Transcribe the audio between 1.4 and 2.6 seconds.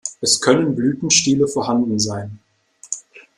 vorhanden sein.